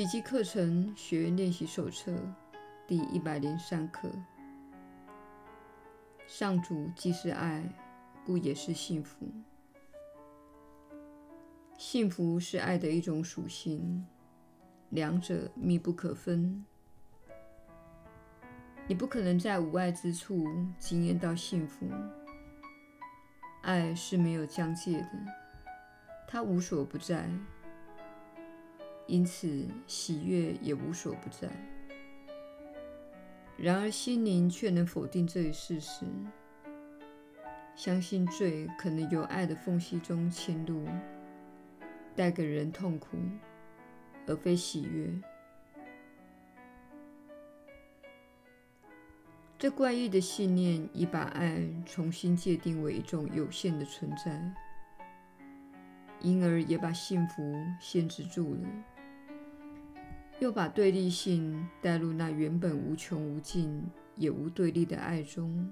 [0.00, 2.16] 奇迹课程学员练习手册
[2.86, 4.10] 第一百零三课：
[6.26, 7.62] 上主既是爱，
[8.24, 9.30] 故也是幸福。
[11.76, 14.06] 幸福是爱的一种属性，
[14.88, 16.64] 两者密不可分。
[18.88, 20.46] 你不可能在无爱之处
[20.78, 21.86] 经验到幸福。
[23.60, 25.10] 爱是没有疆界的，
[26.26, 27.28] 它无所不在，
[29.10, 31.48] 因此喜悦也无所不在。
[33.56, 36.06] 然而心灵却能否定这一事实，
[37.74, 40.86] 相信罪可能由爱的缝隙中侵入，
[42.14, 43.18] 带给人痛苦，
[44.28, 45.12] 而非喜悦。
[49.58, 54.40] 这怪异的信念已把爱重新界定为一种有限的存在，
[56.20, 57.42] 因而也把幸福
[57.78, 58.60] 限制住了，
[60.40, 65.70] 又把对立性带入那原本无穷无尽也无对立的爱中。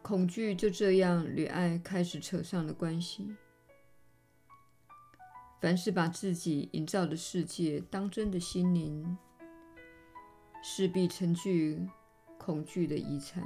[0.00, 3.36] 恐惧就这样与爱开始扯上了关系。
[5.60, 9.16] 凡是把自己营造的世界当真的心灵，
[10.60, 11.86] 势必承具
[12.36, 13.44] 恐惧的遗产。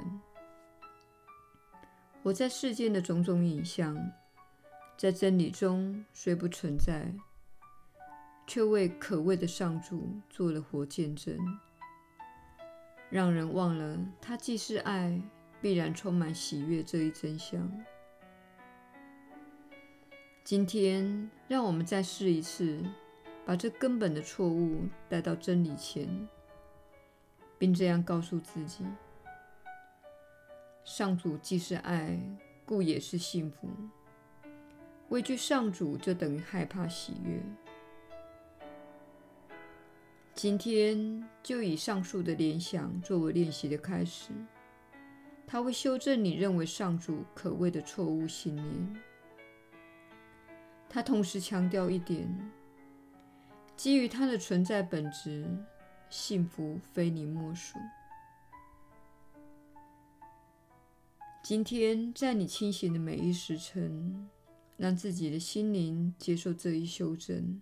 [2.23, 3.95] 活在世间的种种影像，
[4.97, 7.13] 在真理中虽不存在，
[8.47, 11.37] 却为可畏的上主做了活见证，
[13.09, 15.21] 让人忘了他既是爱，
[15.61, 17.69] 必然充满喜悦这一真相。
[20.45, 22.81] 今天，让我们再试一次，
[23.45, 26.27] 把这根本的错误带到真理前。
[27.59, 28.85] 并这样告诉自己：
[30.85, 32.17] 上主既是爱，
[32.65, 33.67] 故也是幸福。
[35.09, 37.41] 畏惧上主就等于害怕喜悦。
[40.37, 44.29] 今天就以上述的联想作为练习的开始，
[45.47, 49.01] 它会修正你认为上主可畏的错误信念。
[50.87, 52.29] 它同时强调一点：
[53.75, 55.43] 基于它的存在本质。
[56.07, 57.79] 幸福非你莫属。
[61.43, 64.29] 今天，在你清醒的每一时辰，
[64.77, 67.59] 让自己的心灵接受这一修正，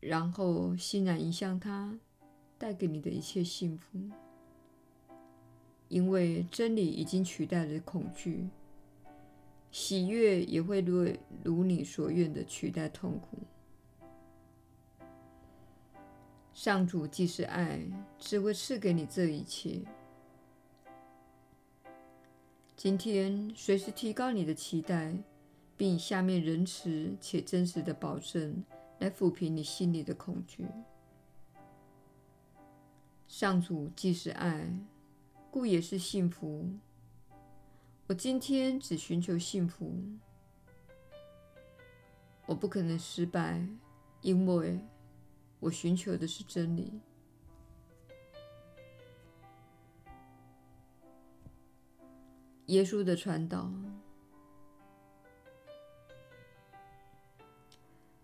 [0.00, 1.98] 然后欣然迎向它
[2.56, 3.98] 带给你的一切幸福。
[5.88, 8.46] 因为真理已经取代了恐惧，
[9.70, 11.10] 喜悦也会如
[11.42, 13.38] 如你所愿的取代痛苦。
[16.52, 17.80] 上主既是爱，
[18.18, 19.80] 只会赐给你这一切。
[22.76, 25.14] 今天，随时提高你的期待，
[25.76, 28.62] 并以下面仁慈且真实的保证
[28.98, 30.66] 来抚平你心里的恐惧。
[33.26, 34.72] 上主既是爱，
[35.50, 36.68] 故也是幸福。
[38.06, 39.92] 我今天只寻求幸福。
[42.46, 43.66] 我不可能失败，
[44.22, 44.78] 因为。
[45.60, 47.00] 我寻求的是真理。
[52.66, 53.68] 耶稣的传导，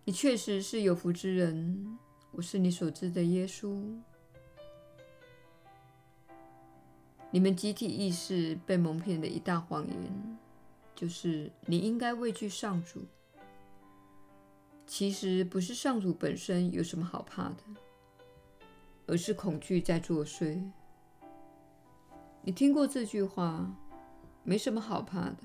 [0.06, 1.98] 你确实是有福之人。
[2.32, 3.80] 我是你所知的耶稣。
[7.30, 10.38] 你们集体意识被蒙骗的一大谎言，
[10.94, 13.06] 就是你应该畏惧上主。
[14.86, 17.62] 其实不是上主本身有什么好怕的，
[19.06, 20.62] 而是恐惧在作祟。
[22.42, 23.74] 你听过这句话？
[24.42, 25.38] 没什么好怕的，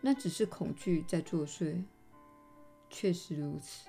[0.00, 1.82] 那只是恐惧在作祟。
[2.90, 3.88] 确实如此。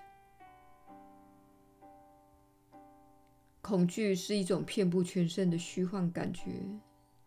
[3.61, 6.63] 恐惧是一种遍布全身的虚幻感觉、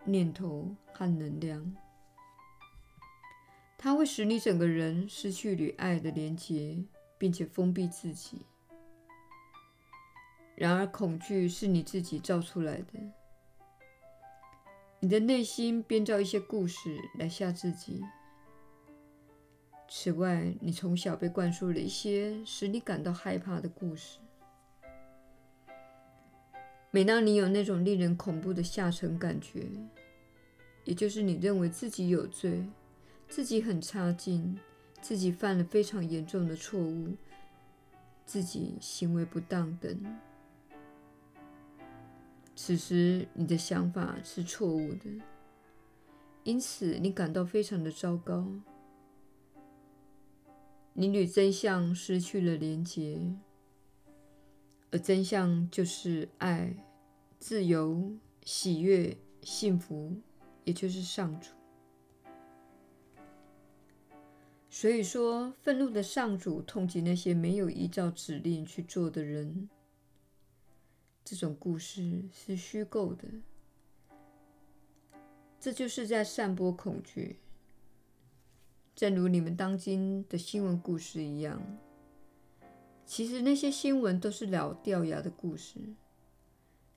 [0.05, 1.77] 念头和能量，
[3.77, 6.85] 它会使你整个人失去与爱的连结。
[7.17, 8.45] 并且封闭自己。
[10.57, 13.01] 然而，恐惧是你自己造出来的。
[15.01, 18.03] 你的内心编造一些故事来吓自己。
[19.97, 24.19] 此外，你从小被灌输了一些使你感到害怕的故事。
[26.91, 29.69] 每当你有那种令人恐怖的下沉感觉，
[30.83, 32.67] 也就是你认为自己有罪，
[33.29, 34.59] 自己很差劲。
[35.01, 37.15] 自己犯了非常严重的错误，
[38.27, 40.19] 自己行为不当等。
[42.57, 45.09] 此时你的想法是错误的，
[46.43, 48.45] 因此你感到非常的糟糕。
[50.97, 53.21] 你与真相失去了连结，
[54.93, 56.73] 而真相就是爱、
[57.41, 58.13] 自由、
[58.45, 60.15] 喜悦、幸福，
[60.63, 61.51] 也就是上主。
[64.71, 69.69] 所以说，愤怒的上主痛击那些没有依照指令去做的人。
[71.25, 73.27] 这种故事是虚构的，
[75.59, 77.39] 这就是在散播恐惧，
[78.95, 81.61] 正如你们当今的新闻故事一样。
[83.05, 85.81] 其实那些新闻都是老掉牙的故事。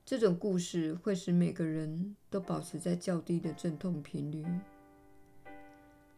[0.05, 4.45] 这种故事会使每个人都保持在较低的阵痛频率。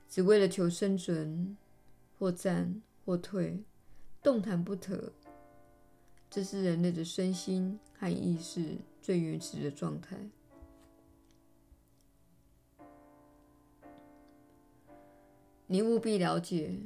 [0.08, 1.56] 只为了求生存，
[2.18, 3.64] 或战或退，
[4.22, 5.14] 动弹不得。
[6.30, 10.18] 这是人类的身心和意识最原始的状态。
[15.72, 16.78] 你务必了解，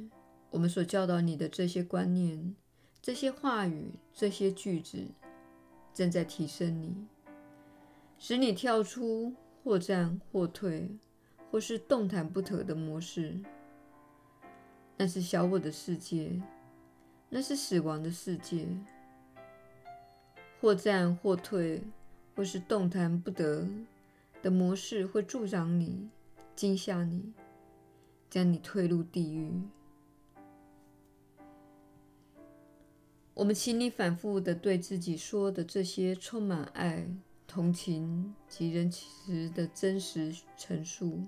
[0.50, 2.54] 我们所教导你的这些观念、
[3.00, 5.06] 这些话语、这些句子，
[5.94, 6.94] 正在提升你，
[8.18, 9.34] 使你跳出
[9.64, 10.90] 或战或退。
[11.50, 13.38] 或是动弹不得的模式，
[14.96, 16.42] 那是小我的世界，
[17.28, 18.66] 那是死亡的世界。
[20.60, 21.80] 或战或退，
[22.34, 23.68] 或是动弹不得
[24.42, 26.08] 的模式会助长你、
[26.56, 27.32] 惊吓你，
[28.34, 29.48] 将你推入地狱。
[33.32, 37.06] 我们请你反复地对自己说的这些充满爱、
[37.46, 41.22] 同情及仁慈的真实陈述。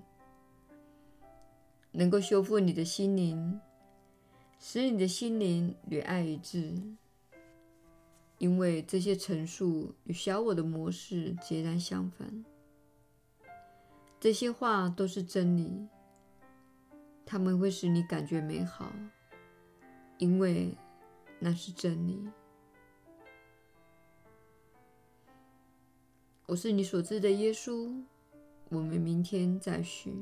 [1.93, 3.57] 能够修复你的心灵，
[4.59, 6.75] 使你的心灵与爱一致，
[8.37, 12.43] 因为这些陈述与小我的模式截然相反。
[14.19, 15.87] 这些话都是真理，
[17.29, 18.89] 他们会使你感觉美好，
[20.17, 20.73] 因为
[21.39, 22.25] 那是真理。
[26.45, 28.01] 我是你所知的耶稣，
[28.69, 30.15] 我们明天再续。